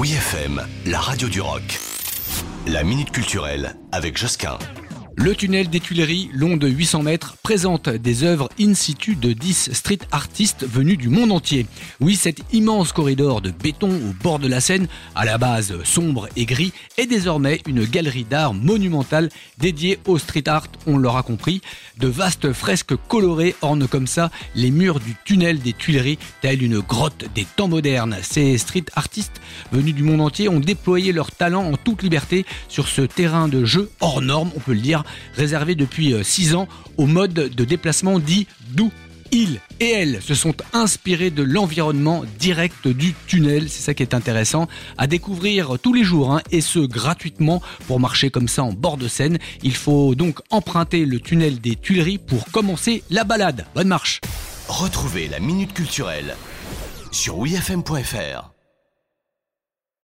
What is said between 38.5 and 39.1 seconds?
doux.